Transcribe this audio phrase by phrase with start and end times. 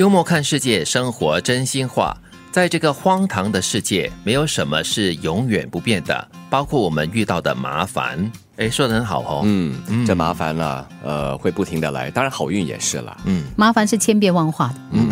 [0.00, 2.16] 幽默看世界，生活真心话。
[2.50, 8.32] 在这个荒唐的世界，没有什么是永远不变的，包括我们遇到的麻烦。
[8.60, 9.40] 哎，说的很好哦。
[9.44, 9.74] 嗯，
[10.06, 13.16] 这麻烦了，呃，会不停的来，当然好运也是啦。
[13.24, 14.74] 嗯，麻烦是千变万化的。
[14.92, 15.08] 嗯，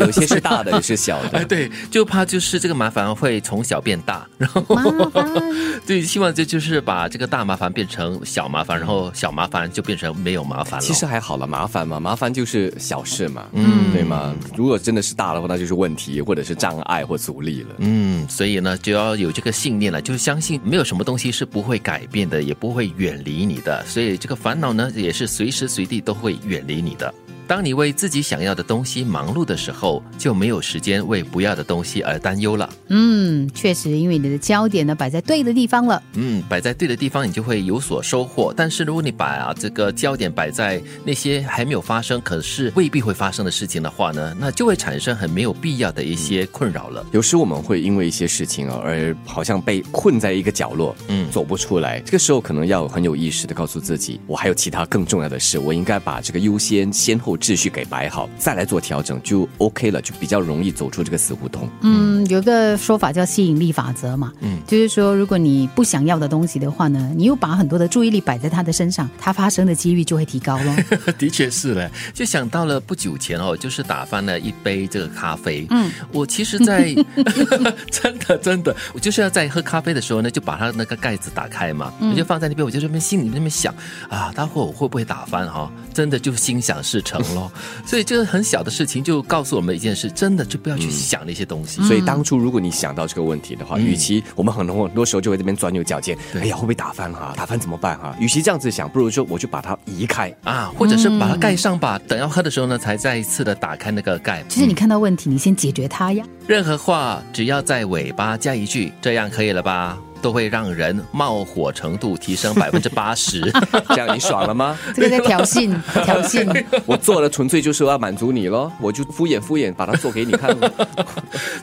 [0.00, 1.44] 有些是大的，有些是小 哎，的。
[1.44, 5.30] 对，就怕就是这个麻烦会从小变大，然后麻烦，
[5.86, 10.80] 对，希望这就是把这个大麻烦变成小麻烦，然后小麻烦就变成没有麻烦了。
[10.80, 14.34] 其实还好了，麻烦嘛，麻烦就是小事嘛，嗯对吗？
[14.56, 17.74] 如果真的是大的话，那就是问题，或者是障碍或阻力了。
[17.78, 23.84] 嗯，所以呢，就要有这个信念了，就是相信没有什么东西是不会改变的，也不会远离你的。
[23.86, 27.12] 所以这个烦恼呢，也是随时随地都会远离你的。
[27.46, 32.68] 当你为自己想要的东西忙碌的时候，就没有时间为不要的东西而担忧了。
[32.88, 36.02] 嗯，确实，因为你的焦点呢摆在对的地方了。
[36.14, 38.52] 嗯，摆在对的地方，你就会有所收获。
[38.56, 47.04] 但是如果你把啊这个焦点摆在那些还没有发生，可是未必会发生的事情的话呢，那就会产生很没有必要的一些困扰了。
[47.12, 52.00] 有时我们会因为一些事情啊，而好像被困在一个角落，嗯嗯，走不出来。
[52.00, 61.68] 这个时候可能要很有意识的告诉自己，我还有其他更重要的事，我应该把这个优先先后秩序给摆好，再来做调整，就 OK 了，就比较容易走出这个死胡同。
[61.82, 70.76] 嗯，有一个说法叫吸引力法则嘛，嗯就是说，如果你不想要的东西的话呢，你又把很多的注意力摆在他的身上，他发生的几率就会提高了。
[71.18, 75.66] 的确是嘞，就想到了不久前哦，就是打翻了一杯这个咖啡。
[75.70, 76.94] 嗯，我其实在，
[77.90, 83.74] 真的真的，我就是要在喝咖啡的时候呢，就把它那个盖子打开嘛，我就放在那边，我就这边心里那边想
[84.08, 87.50] 啊，待会我会不会打翻哈、真的就心想事成咯。
[87.84, 91.82] 所以这个很小的事情就告诉我们一件事，真的就不要去想那些东西。
[91.82, 100.34] 所以当初如果你想到这个问题的话，嗯与其我们很多很多时候就会这边钻牛角尖，对哎呀会不会打翻哈、打翻怎么办哈、与其这样子想，不如说我就把它移开。
[100.44, 104.42] 啊，或者是把它盖上吧，等要喝的时候呢，才再一次的打开那个盖。
[104.48, 106.24] 就是你看到问题，你先解决它呀。
[106.46, 113.40] 任何话只要在尾巴加一句“这样可以了吧”，都会让人冒火程度提升 百分之八十。
[113.90, 114.76] 这样你爽了吗？
[114.94, 116.64] 这个在挑衅， 挑衅。
[116.84, 120.56] 我做的纯粹就是要满足你咯，我就敷衍敷衍把它做给你看。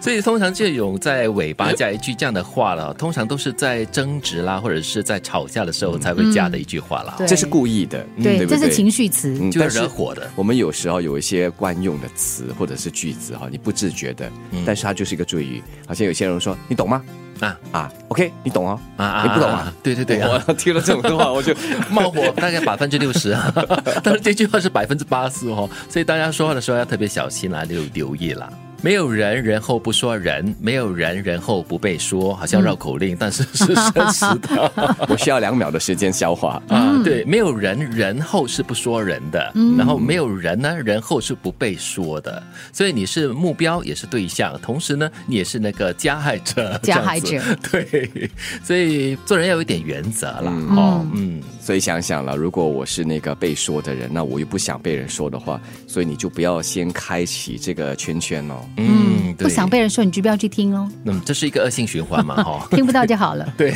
[0.01, 8.45] 所以通常这种在尾巴加一句这样的话了，通常都是在争执啦，或者是在吵架的时候才会加的一句话啦，对这是故意的，嗯对，对？
[8.47, 9.37] 这是情绪词。
[9.39, 10.29] 嗯就要但是惹火的。
[10.35, 14.29] 我们有时候有一些惯用的词或者是句子哈，你不自觉的，
[14.65, 15.61] 但是它就是一个赘语。
[15.87, 17.01] 好像有些人说你懂吗？
[17.39, 18.79] 啊啊，OK，你懂哦。
[18.97, 19.23] 啊啊！
[19.23, 19.73] 你不懂啊？
[19.83, 21.53] 对对对啊，我听了这种话， 我就
[21.89, 23.51] 冒火大概百分之六十，啊
[24.03, 28.49] 但是这句话是百分之八十哦，所以大家说话的时候要特别小心啦，留留意啦。
[28.83, 34.71] 没有人人后不说人，没有人人后不被说，好像绕口令，但是是真实的。
[35.07, 36.61] 我需要两秒的时间消化。
[36.67, 47.41] 啊，对，没有人人后是不说人的，然后没有人呢，人后是不被说的，所以你是目标也是对象，同时呢，你也是那个加害者，加害者。
[47.71, 48.29] 对，
[48.65, 58.55] 所以做人要有一点原则啦，哦，嗯，所以想想了，如果我是那个被说的人，那我又不想被人说的话，所以你就不要先开启这个圈圈哦。
[58.75, 63.47] 嗯，不想被人说，你就不要去听哦，那么这是一个恶性循环嘛， 哈、听不到就好了。
[63.55, 63.73] 对，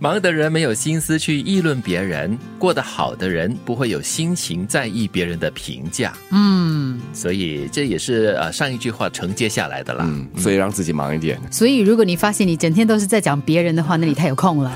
[0.00, 10.04] 忙的人没有心思去议论别人，过得好的人不会有心情在意别人的评价，嗯，所以这也是呃上一句话承接下来的啦。
[10.08, 11.40] 嗯，所以让自己忙一点。
[11.48, 14.72] 所以如果你发现你整天都是在讲别人的话，那你太有空了。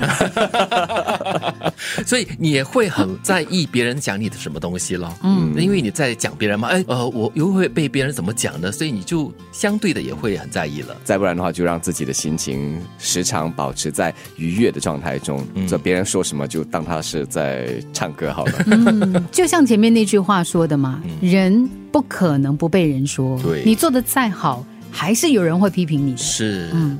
[2.05, 5.13] 所以你也会很在意别人讲你的什么东西咯。
[5.23, 8.71] 嗯，因为你在讲别人嘛，哎，呃，我又会被别人怎么讲呢？
[8.71, 10.95] 所以你就相对的也会很在意了。
[11.03, 15.45] 再不然的话，就让自己的心情时常保持在愉悦的状态中。
[15.67, 18.53] 这、别人说什么，就当他是在唱歌好了。
[18.67, 23.41] 嗯，就像前面那句话说的嘛，人不可能不被人说。
[23.41, 26.17] 对你做的再好，还是有人会批评你的。
[26.17, 26.97] 是，嗯，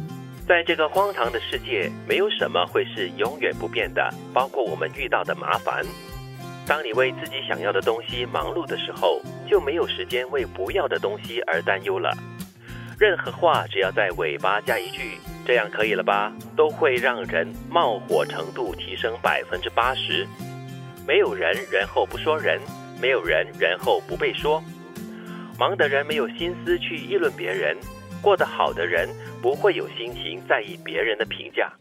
[0.47, 5.83] 在这个荒唐的世界，没有什么会是永远不变的，包括我们遇到的麻烦。
[6.65, 12.15] 当你为自己想要的东西忙碌的时候，就没有时间为不要的东西而担忧了。
[12.97, 20.25] 任何话只要在尾巴加一句“这样可以了吧”，都会让人冒火程度提升百分之八十。
[21.05, 22.61] 没有人人后不说人，
[23.01, 24.63] 没有人人后不被说。
[25.59, 27.75] 忙的人没有心思去议论别人，
[28.21, 29.09] 过得好的人
[29.41, 31.71] 不会有心情在意别人的评价。